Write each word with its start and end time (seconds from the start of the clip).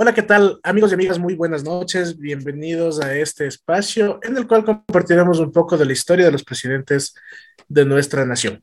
Hola, 0.00 0.14
¿qué 0.14 0.22
tal 0.22 0.60
amigos 0.62 0.92
y 0.92 0.94
amigas? 0.94 1.18
Muy 1.18 1.34
buenas 1.34 1.64
noches. 1.64 2.16
Bienvenidos 2.20 3.00
a 3.00 3.16
este 3.16 3.48
espacio 3.48 4.20
en 4.22 4.36
el 4.36 4.46
cual 4.46 4.64
compartiremos 4.64 5.40
un 5.40 5.50
poco 5.50 5.76
de 5.76 5.86
la 5.86 5.92
historia 5.92 6.24
de 6.24 6.30
los 6.30 6.44
presidentes 6.44 7.16
de 7.66 7.84
nuestra 7.84 8.24
nación. 8.24 8.62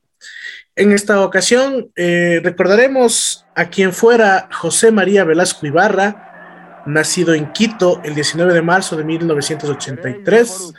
En 0.77 0.93
esta 0.93 1.25
ocasión 1.25 1.91
eh, 1.97 2.39
recordaremos 2.41 3.45
a 3.53 3.69
quien 3.69 3.91
fuera 3.91 4.47
José 4.49 4.93
María 4.93 5.25
Velasco 5.25 5.67
Ibarra, 5.67 6.34
nacido 6.85 7.33
en 7.33 7.51
Quito 7.51 8.01
el 8.03 8.15
19 8.15 8.53
de 8.53 8.61
marzo 8.61 8.95
de 8.95 9.03
1983 9.03 10.73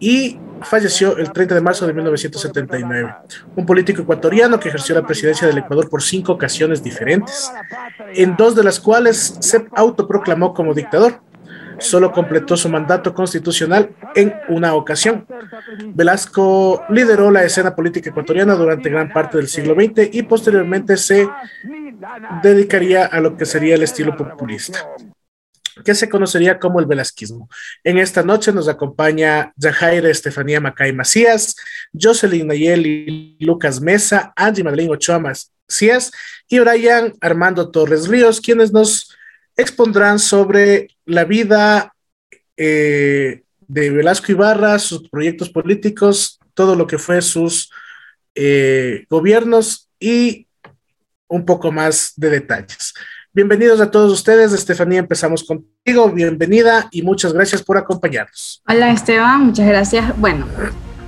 y 0.00 0.38
falleció 0.62 1.16
el 1.16 1.32
30 1.32 1.54
de 1.54 1.60
marzo 1.60 1.86
de 1.86 1.92
1979. 1.92 3.14
Un 3.56 3.66
político 3.66 4.02
ecuatoriano 4.02 4.58
que 4.58 4.68
ejerció 4.68 4.94
la 4.94 5.06
presidencia 5.06 5.46
del 5.46 5.58
Ecuador 5.58 5.88
por 5.88 6.02
cinco 6.02 6.32
ocasiones 6.32 6.82
diferentes, 6.82 7.52
en 8.14 8.36
dos 8.36 8.54
de 8.54 8.64
las 8.64 8.80
cuales 8.80 9.36
se 9.40 9.66
autoproclamó 9.74 10.54
como 10.54 10.74
dictador. 10.74 11.20
Solo 11.78 12.12
completó 12.12 12.56
su 12.56 12.68
mandato 12.68 13.12
constitucional 13.12 13.90
en 14.14 14.32
una 14.48 14.74
ocasión. 14.74 15.26
Velasco 15.86 16.84
lideró 16.88 17.32
la 17.32 17.42
escena 17.42 17.74
política 17.74 18.10
ecuatoriana 18.10 18.54
durante 18.54 18.88
gran 18.88 19.12
parte 19.12 19.38
del 19.38 19.48
siglo 19.48 19.74
XX 19.74 20.14
y 20.14 20.22
posteriormente 20.22 20.96
se 20.96 21.28
dedicaría 22.42 23.06
a 23.06 23.20
lo 23.20 23.36
que 23.36 23.44
sería 23.44 23.74
el 23.74 23.82
estilo 23.82 24.16
populista 24.16 24.86
que 25.84 25.94
se 25.94 26.08
conocería 26.08 26.58
como 26.58 26.80
el 26.80 26.86
velasquismo. 26.86 27.48
En 27.82 27.98
esta 27.98 28.22
noche 28.22 28.52
nos 28.52 28.68
acompaña 28.68 29.52
Jajaira 29.60 30.08
Estefanía 30.08 30.60
Macay 30.60 30.92
Macías, 30.92 31.56
Jocelyn 31.92 32.46
Nayeli 32.46 33.36
Lucas 33.40 33.80
Mesa, 33.80 34.32
Angie 34.36 34.62
Madeleine 34.62 34.92
Ochoa 34.92 35.18
Macías 35.18 36.12
y 36.48 36.58
Brian 36.58 37.14
Armando 37.20 37.70
Torres 37.70 38.08
Ríos, 38.08 38.40
quienes 38.40 38.72
nos 38.72 39.16
expondrán 39.56 40.18
sobre 40.18 40.88
la 41.04 41.24
vida 41.24 41.94
eh, 42.56 43.42
de 43.66 43.90
Velasco 43.90 44.32
Ibarra, 44.32 44.78
sus 44.78 45.08
proyectos 45.08 45.50
políticos, 45.50 46.38
todo 46.54 46.76
lo 46.76 46.86
que 46.86 46.98
fue 46.98 47.20
sus 47.22 47.70
eh, 48.34 49.06
gobiernos 49.08 49.88
y 49.98 50.46
un 51.28 51.44
poco 51.44 51.72
más 51.72 52.12
de 52.16 52.30
detalles. 52.30 52.94
Bienvenidos 53.36 53.80
a 53.80 53.90
todos 53.90 54.12
ustedes. 54.12 54.52
Estefanía, 54.52 55.00
empezamos 55.00 55.42
contigo. 55.42 56.08
Bienvenida 56.08 56.86
y 56.92 57.02
muchas 57.02 57.32
gracias 57.32 57.64
por 57.64 57.76
acompañarnos. 57.76 58.62
Hola 58.68 58.92
Esteban, 58.92 59.46
muchas 59.46 59.66
gracias. 59.66 60.16
Bueno, 60.20 60.46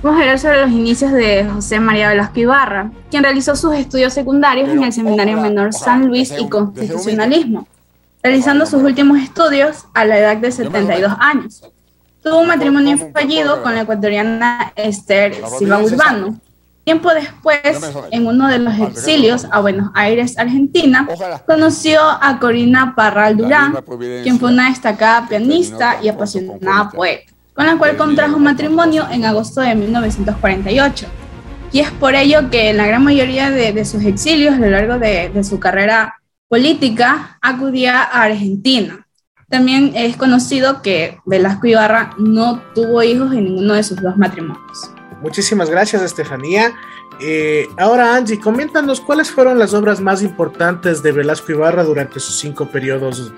vamos 0.03 0.19
a 0.19 0.23
hablar 0.23 0.37
sobre 0.37 0.59
los 0.59 0.71
inicios 0.71 1.13
de 1.13 1.45
José 1.45 1.79
María 1.79 2.09
Velasco 2.09 2.37
Ibarra, 2.41 2.91
quien 3.09 3.23
realizó 3.23 3.55
sus 3.55 3.73
estudios 3.75 4.11
secundarios 4.11 4.67
en 4.67 4.83
el 4.83 4.91
Seminario 4.91 5.37
Menor 5.37 5.71
San 5.71 6.09
Luis 6.09 6.33
y 6.37 6.49
Constitucionalismo, 6.49 7.65
realizando 8.21 8.65
sus 8.65 8.83
últimos 8.83 9.19
estudios 9.19 9.85
a 9.93 10.03
la 10.03 10.19
edad 10.19 10.35
de 10.35 10.51
72 10.51 11.13
años. 11.19 11.63
Tuvo 12.21 12.41
un 12.41 12.47
matrimonio 12.49 12.97
fallido 13.13 13.63
con 13.63 13.73
la 13.73 13.83
ecuatoriana 13.83 14.73
Esther 14.75 15.33
Silva 15.57 15.81
Urbano, 15.81 16.41
Tiempo 16.87 17.13
después, 17.13 17.59
en 18.11 18.27
uno 18.27 18.47
de 18.47 18.59
los 18.59 18.79
exilios 18.79 19.45
a 19.51 19.59
Buenos 19.59 19.89
Aires, 19.93 20.37
Argentina, 20.37 21.05
conoció 21.45 21.99
a 22.01 22.39
Corina 22.39 22.95
Parral 22.95 23.35
Durán, 23.35 23.75
quien 24.23 24.39
fue 24.39 24.53
una 24.53 24.69
destacada 24.69 25.27
pianista 25.27 25.97
y 26.01 26.07
apasionada 26.07 26.89
poeta, 26.89 27.29
con 27.53 27.65
la 27.65 27.77
cual 27.77 27.97
contrajo 27.97 28.39
matrimonio 28.39 29.05
en 29.11 29.25
agosto 29.25 29.59
de 29.59 29.75
1948. 29.75 31.07
Y 31.73 31.81
es 31.81 31.91
por 31.91 32.15
ello 32.15 32.49
que 32.49 32.69
en 32.69 32.77
la 32.77 32.87
gran 32.87 33.03
mayoría 33.03 33.51
de, 33.51 33.83
sus 33.83 34.05
exilios 34.05 34.55
a 34.55 34.59
lo 34.59 34.69
largo 34.69 34.97
de, 34.97 35.27
de 35.27 35.43
su 35.43 35.59
carrera 35.59 36.15
política 36.47 37.37
acudía 37.41 38.01
a 38.01 38.23
Argentina. 38.23 39.05
También 39.49 39.91
es 39.93 40.15
conocido 40.15 40.81
que 40.81 41.17
Velasco 41.25 41.67
Ibarra 41.67 42.11
no 42.17 42.61
tuvo 42.73 43.03
hijos 43.03 43.33
en 43.33 43.43
ninguno 43.43 43.73
de 43.73 43.83
sus 43.83 44.01
dos 44.01 44.15
matrimonios. 44.15 44.96
Muchísimas 45.21 45.69
gracias, 45.69 46.01
Estefanía. 46.01 46.75
Eh, 47.19 47.69
ahora, 47.77 48.15
Angie, 48.15 48.39
coméntanos 48.39 49.01
cuáles 49.01 49.31
fueron 49.31 49.57
las 49.57 49.73
obras 49.73 49.99
más 49.99 50.21
importantes 50.21 51.01
de 51.01 51.11
Velasco 51.11 51.51
Ibarra 51.51 51.83
durante 51.83 52.19
sus 52.19 52.37
cinco 52.37 52.67
periodos 52.67 53.33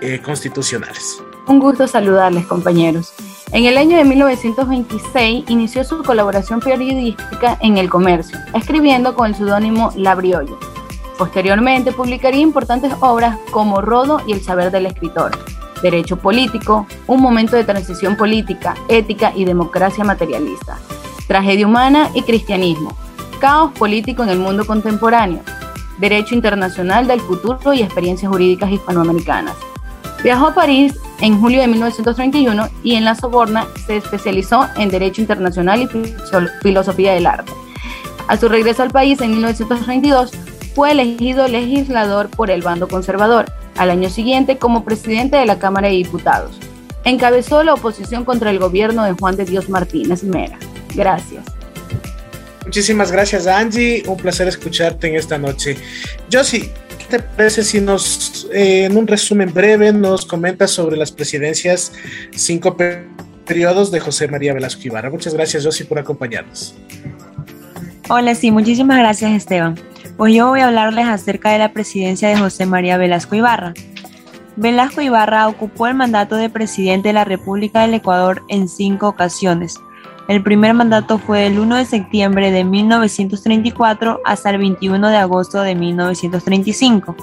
eh, 0.00 0.20
constitucionales. 0.22 1.22
Un 1.46 1.58
gusto 1.58 1.86
saludarles, 1.86 2.46
compañeros. 2.46 3.14
En 3.52 3.64
el 3.64 3.78
año 3.78 3.96
de 3.96 4.04
1926 4.04 5.44
inició 5.48 5.84
su 5.84 6.02
colaboración 6.02 6.60
periodística 6.60 7.56
en 7.60 7.78
El 7.78 7.88
Comercio, 7.88 8.38
escribiendo 8.54 9.14
con 9.14 9.28
el 9.28 9.34
seudónimo 9.34 9.92
La 9.96 10.14
Briolla. 10.14 10.54
Posteriormente 11.16 11.92
publicaría 11.92 12.40
importantes 12.40 12.92
obras 13.00 13.38
como 13.50 13.80
Rodo 13.80 14.20
y 14.26 14.32
El 14.32 14.42
saber 14.42 14.70
del 14.70 14.86
escritor, 14.86 15.30
Derecho 15.82 16.16
político, 16.16 16.86
Un 17.06 17.20
momento 17.20 17.56
de 17.56 17.64
transición 17.64 18.16
política, 18.16 18.74
ética 18.88 19.32
y 19.36 19.44
democracia 19.44 20.02
materialista, 20.02 20.78
tragedia 21.26 21.66
humana 21.66 22.10
y 22.14 22.22
cristianismo, 22.22 22.96
caos 23.40 23.72
político 23.72 24.22
en 24.22 24.30
el 24.30 24.38
mundo 24.38 24.66
contemporáneo, 24.66 25.40
derecho 25.98 26.34
internacional 26.34 27.06
del 27.06 27.20
futuro 27.20 27.72
y 27.72 27.82
experiencias 27.82 28.30
jurídicas 28.30 28.70
hispanoamericanas. 28.70 29.56
Viajó 30.22 30.46
a 30.46 30.54
París 30.54 30.94
en 31.20 31.40
julio 31.40 31.60
de 31.60 31.68
1931 31.68 32.68
y 32.82 32.94
en 32.94 33.04
la 33.04 33.14
Soborna 33.14 33.66
se 33.86 33.98
especializó 33.98 34.66
en 34.76 34.88
Derecho 34.88 35.20
Internacional 35.20 35.82
y 35.82 35.88
Filosofía 36.62 37.12
del 37.12 37.26
Arte. 37.26 37.52
A 38.26 38.38
su 38.38 38.48
regreso 38.48 38.82
al 38.82 38.90
país 38.90 39.20
en 39.20 39.32
1932, 39.32 40.32
fue 40.74 40.90
elegido 40.90 41.46
legislador 41.46 42.28
por 42.30 42.50
el 42.50 42.62
bando 42.62 42.88
conservador, 42.88 43.44
al 43.76 43.90
año 43.90 44.08
siguiente 44.08 44.58
como 44.58 44.84
presidente 44.84 45.36
de 45.36 45.46
la 45.46 45.58
Cámara 45.58 45.88
de 45.88 45.94
Diputados. 45.94 46.58
Encabezó 47.04 47.62
la 47.62 47.74
oposición 47.74 48.24
contra 48.24 48.50
el 48.50 48.58
gobierno 48.58 49.04
de 49.04 49.12
Juan 49.12 49.36
de 49.36 49.44
Dios 49.44 49.68
Martínez 49.68 50.24
Mera. 50.24 50.58
Gracias. 50.94 51.44
Muchísimas 52.64 53.12
gracias, 53.12 53.46
Angie. 53.46 54.02
Un 54.06 54.16
placer 54.16 54.48
escucharte 54.48 55.08
en 55.08 55.16
esta 55.16 55.38
noche. 55.38 55.76
Josie, 56.32 56.70
¿qué 56.98 57.04
te 57.08 57.18
parece 57.20 57.62
si 57.62 57.80
nos, 57.80 58.48
eh, 58.52 58.86
en 58.86 58.96
un 58.96 59.06
resumen 59.06 59.52
breve, 59.52 59.92
nos 59.92 60.24
comentas 60.24 60.70
sobre 60.70 60.96
las 60.96 61.12
presidencias, 61.12 61.92
cinco 62.34 62.76
periodos 63.44 63.90
de 63.90 64.00
José 64.00 64.28
María 64.28 64.54
Velasco 64.54 64.82
Ibarra? 64.84 65.10
Muchas 65.10 65.34
gracias, 65.34 65.64
Josie, 65.64 65.84
por 65.86 65.98
acompañarnos. 65.98 66.74
Hola, 68.08 68.34
sí, 68.34 68.50
muchísimas 68.50 68.98
gracias, 68.98 69.32
Esteban. 69.32 69.78
Pues 70.16 70.34
yo 70.34 70.48
voy 70.48 70.60
a 70.60 70.66
hablarles 70.68 71.06
acerca 71.06 71.52
de 71.52 71.58
la 71.58 71.72
presidencia 71.72 72.28
de 72.28 72.38
José 72.38 72.66
María 72.66 72.96
Velasco 72.96 73.34
Ibarra. 73.34 73.74
Velasco 74.56 75.02
Ibarra 75.02 75.48
ocupó 75.48 75.86
el 75.86 75.94
mandato 75.94 76.36
de 76.36 76.48
presidente 76.48 77.08
de 77.08 77.14
la 77.14 77.24
República 77.24 77.82
del 77.82 77.94
Ecuador 77.94 78.42
en 78.48 78.68
cinco 78.68 79.08
ocasiones 79.08 79.78
el 80.28 80.42
primer 80.42 80.72
mandato 80.74 81.18
fue 81.18 81.40
del 81.40 81.58
1 81.58 81.76
de 81.76 81.84
septiembre 81.84 82.50
de 82.50 82.64
1934 82.64 84.20
hasta 84.24 84.50
el 84.50 84.58
21 84.58 85.08
de 85.08 85.16
agosto 85.16 85.60
de 85.60 85.74
1935. 85.74 87.14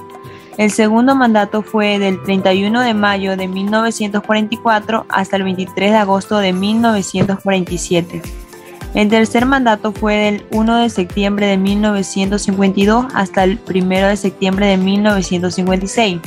El 0.58 0.70
segundo 0.70 1.16
mandato 1.16 1.64
fue 1.64 1.98
del 1.98 2.22
31 2.22 2.82
de 2.82 2.94
mayo 2.94 3.36
de 3.38 3.48
1944 3.48 5.06
hasta 5.10 5.36
el 5.38 5.44
23 5.44 5.92
de 5.92 5.98
agosto 5.98 6.38
de 6.38 6.54
1947. 6.54 8.22
El 8.94 9.10
tercer 9.10 9.46
mandato 9.46 9.94
fue 9.94 10.16
del 10.18 10.46
1 10.52 10.78
de 10.78 10.90
septiembre 10.90 11.48
de 11.48 11.58
1952 11.58 13.06
hasta 13.16 13.46
el 13.46 13.60
1 13.68 14.08
de 14.10 14.18
septiembre 14.18 14.68
de 14.68 14.78
1956. 14.78 16.20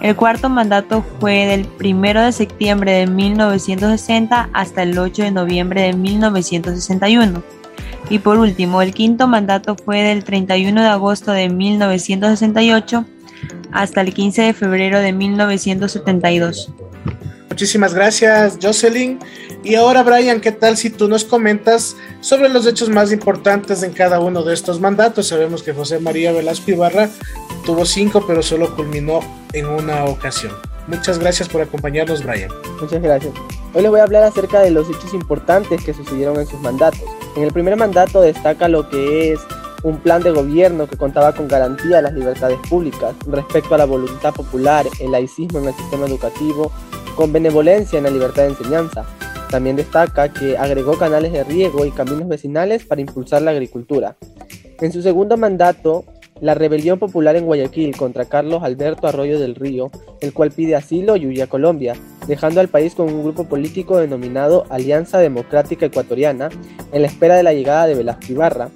El 0.00 0.14
cuarto 0.14 0.48
mandato 0.48 1.04
fue 1.18 1.46
del 1.46 1.66
1 1.80 2.22
de 2.22 2.32
septiembre 2.32 2.92
de 2.92 3.06
1960 3.06 4.50
hasta 4.52 4.82
el 4.82 4.98
8 4.98 5.24
de 5.24 5.30
noviembre 5.32 5.82
de 5.82 5.92
1961. 5.92 7.42
Y 8.10 8.20
por 8.20 8.38
último, 8.38 8.80
el 8.80 8.94
quinto 8.94 9.26
mandato 9.26 9.74
fue 9.74 10.02
del 10.02 10.24
31 10.24 10.80
de 10.80 10.88
agosto 10.88 11.32
de 11.32 11.48
1968 11.48 13.04
hasta 13.72 14.00
el 14.00 14.14
15 14.14 14.42
de 14.42 14.52
febrero 14.54 15.00
de 15.00 15.12
1972. 15.12 16.72
Muchísimas 17.50 17.92
gracias, 17.92 18.56
Jocelyn. 18.62 19.18
Y 19.64 19.74
ahora, 19.74 20.02
Brian, 20.02 20.40
¿qué 20.40 20.52
tal 20.52 20.76
si 20.76 20.88
tú 20.88 21.08
nos 21.08 21.24
comentas 21.24 21.96
sobre 22.20 22.48
los 22.48 22.66
hechos 22.66 22.88
más 22.88 23.12
importantes 23.12 23.82
en 23.82 23.92
cada 23.92 24.20
uno 24.20 24.42
de 24.42 24.54
estos 24.54 24.80
mandatos? 24.80 25.28
Sabemos 25.28 25.62
que 25.62 25.72
José 25.72 25.98
María 25.98 26.32
Velasco 26.32 26.70
Ibarra 26.70 27.10
tuvo 27.66 27.84
cinco, 27.84 28.24
pero 28.26 28.42
solo 28.42 28.74
culminó 28.76 29.20
en 29.52 29.66
una 29.66 30.04
ocasión. 30.04 30.52
Muchas 30.86 31.18
gracias 31.18 31.48
por 31.48 31.60
acompañarnos, 31.60 32.24
Brian. 32.24 32.50
Muchas 32.80 33.02
gracias. 33.02 33.34
Hoy 33.74 33.82
les 33.82 33.90
voy 33.90 34.00
a 34.00 34.04
hablar 34.04 34.22
acerca 34.22 34.60
de 34.60 34.70
los 34.70 34.88
hechos 34.88 35.12
importantes 35.12 35.84
que 35.84 35.92
sucedieron 35.92 36.38
en 36.38 36.46
sus 36.46 36.60
mandatos. 36.60 37.02
En 37.36 37.42
el 37.42 37.52
primer 37.52 37.76
mandato 37.76 38.22
destaca 38.22 38.68
lo 38.68 38.88
que 38.88 39.32
es 39.32 39.40
un 39.82 39.98
plan 39.98 40.22
de 40.22 40.30
gobierno 40.30 40.88
que 40.88 40.96
contaba 40.96 41.34
con 41.34 41.46
garantía 41.46 41.96
de 41.96 42.02
las 42.02 42.14
libertades 42.14 42.58
públicas 42.68 43.14
respecto 43.26 43.74
a 43.74 43.78
la 43.78 43.84
voluntad 43.84 44.32
popular, 44.32 44.86
el 45.00 45.12
laicismo 45.12 45.58
en 45.58 45.66
el 45.66 45.74
sistema 45.74 46.06
educativo, 46.06 46.72
con 47.16 47.32
benevolencia 47.32 47.98
en 47.98 48.04
la 48.04 48.10
libertad 48.10 48.44
de 48.44 48.48
enseñanza. 48.50 49.04
También 49.50 49.76
destaca 49.76 50.32
que 50.32 50.56
agregó 50.58 50.98
canales 50.98 51.32
de 51.32 51.44
riego 51.44 51.86
y 51.86 51.90
caminos 51.90 52.28
vecinales 52.28 52.84
para 52.84 53.00
impulsar 53.00 53.42
la 53.42 53.50
agricultura. 53.52 54.16
En 54.80 54.92
su 54.92 55.02
segundo 55.02 55.36
mandato 55.36 56.04
la 56.40 56.54
rebelión 56.54 56.98
popular 56.98 57.36
en 57.36 57.46
Guayaquil 57.46 57.96
contra 57.96 58.24
Carlos 58.24 58.62
Alberto 58.62 59.06
Arroyo 59.06 59.38
del 59.38 59.54
Río, 59.54 59.90
el 60.20 60.32
cual 60.32 60.50
pide 60.50 60.76
asilo 60.76 61.16
y 61.16 61.26
huye 61.26 61.42
a 61.42 61.48
Colombia, 61.48 61.94
dejando 62.26 62.60
al 62.60 62.68
país 62.68 62.94
con 62.94 63.12
un 63.12 63.22
grupo 63.22 63.44
político 63.44 63.98
denominado 63.98 64.64
Alianza 64.70 65.18
Democrática 65.18 65.86
Ecuatoriana, 65.86 66.48
en 66.92 67.02
la 67.02 67.08
espera 67.08 67.36
de 67.36 67.42
la 67.42 67.54
llegada 67.54 67.86
de 67.86 67.94
Velasco 67.94 68.26
Ibarra, 68.32 68.70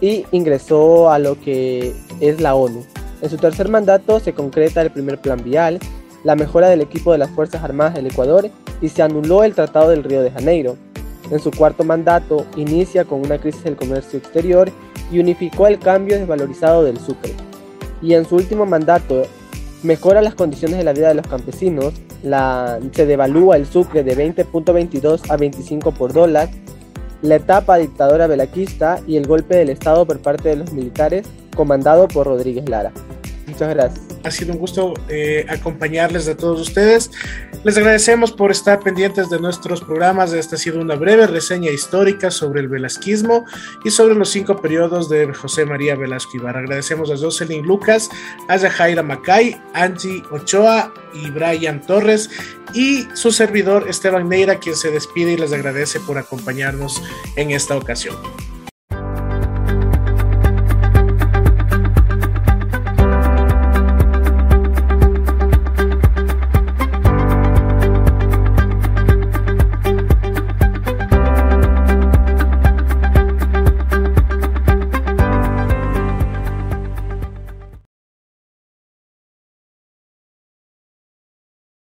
y 0.00 0.24
ingresó 0.32 1.10
a 1.10 1.18
lo 1.18 1.38
que 1.38 1.92
es 2.20 2.40
la 2.40 2.54
ONU. 2.54 2.84
En 3.20 3.30
su 3.30 3.36
tercer 3.36 3.68
mandato 3.68 4.18
se 4.18 4.32
concreta 4.32 4.82
el 4.82 4.90
primer 4.90 5.20
plan 5.20 5.42
vial, 5.44 5.78
la 6.24 6.34
mejora 6.34 6.68
del 6.68 6.80
equipo 6.80 7.12
de 7.12 7.18
las 7.18 7.30
Fuerzas 7.30 7.62
Armadas 7.62 7.94
del 7.94 8.06
Ecuador 8.06 8.50
y 8.82 8.90
se 8.90 9.02
anuló 9.02 9.44
el 9.44 9.54
Tratado 9.54 9.88
del 9.88 10.04
Río 10.04 10.20
de 10.22 10.30
Janeiro. 10.30 10.76
En 11.30 11.38
su 11.38 11.50
cuarto 11.50 11.84
mandato 11.84 12.44
inicia 12.56 13.04
con 13.04 13.20
una 13.20 13.38
crisis 13.38 13.64
del 13.64 13.76
comercio 13.76 14.18
exterior 14.18 14.70
y 15.10 15.20
unificó 15.20 15.66
el 15.66 15.78
cambio 15.78 16.18
desvalorizado 16.18 16.84
del 16.84 16.98
sucre. 16.98 17.32
Y 18.02 18.14
en 18.14 18.26
su 18.26 18.36
último 18.36 18.66
mandato 18.66 19.22
mejora 19.82 20.20
las 20.20 20.34
condiciones 20.34 20.78
de 20.78 20.84
la 20.84 20.92
vida 20.92 21.08
de 21.08 21.14
los 21.14 21.26
campesinos, 21.26 21.94
se 22.92 23.06
devalúa 23.06 23.56
el 23.56 23.66
sucre 23.66 24.04
de 24.04 24.16
20.22 24.16 25.30
a 25.30 25.36
25 25.36 25.92
por 25.92 26.12
dólar, 26.12 26.48
la 27.20 27.36
etapa 27.36 27.78
dictadora 27.78 28.26
belaquista 28.26 29.00
y 29.06 29.16
el 29.16 29.26
golpe 29.26 29.56
del 29.56 29.70
Estado 29.70 30.06
por 30.06 30.20
parte 30.20 30.48
de 30.48 30.56
los 30.56 30.72
militares 30.72 31.26
comandado 31.54 32.08
por 32.08 32.26
Rodríguez 32.26 32.68
Lara. 32.68 32.92
Muchas 33.46 33.70
gracias. 33.70 34.11
Ha 34.24 34.30
sido 34.30 34.52
un 34.52 34.58
gusto 34.58 34.94
eh, 35.08 35.44
acompañarles 35.48 36.26
de 36.26 36.34
todos 36.34 36.60
ustedes. 36.60 37.10
Les 37.64 37.76
agradecemos 37.76 38.32
por 38.32 38.50
estar 38.50 38.80
pendientes 38.80 39.30
de 39.30 39.38
nuestros 39.38 39.80
programas. 39.80 40.32
Esta 40.32 40.56
ha 40.56 40.58
sido 40.58 40.80
una 40.80 40.94
breve 40.94 41.26
reseña 41.26 41.70
histórica 41.70 42.30
sobre 42.30 42.60
el 42.60 42.68
velasquismo 42.68 43.44
y 43.84 43.90
sobre 43.90 44.14
los 44.14 44.30
cinco 44.30 44.60
periodos 44.60 45.08
de 45.08 45.32
José 45.32 45.64
María 45.64 45.94
Velasco 45.94 46.36
Ibarra. 46.36 46.60
Agradecemos 46.60 47.10
a 47.10 47.16
Jocelyn 47.16 47.64
Lucas, 47.64 48.10
a 48.48 48.58
Jaira 48.58 49.02
Macay, 49.02 49.60
Angie 49.74 50.22
Ochoa 50.30 50.92
y 51.14 51.30
Brian 51.30 51.80
Torres 51.80 52.30
y 52.74 53.06
su 53.14 53.32
servidor 53.32 53.88
Esteban 53.88 54.28
Neira, 54.28 54.58
quien 54.58 54.76
se 54.76 54.90
despide 54.90 55.32
y 55.32 55.36
les 55.36 55.52
agradece 55.52 56.00
por 56.00 56.18
acompañarnos 56.18 57.02
en 57.36 57.50
esta 57.50 57.76
ocasión. 57.76 58.16